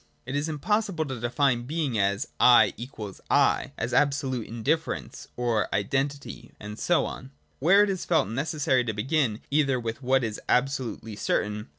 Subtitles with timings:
[0.25, 6.49] It is possible to define being as '1 = 1,' as 'Absolute Indifference' or Identity,
[6.59, 7.29] and so on.
[7.59, 11.67] Where it is felt necessary to begin either with what is absolutely certain, i.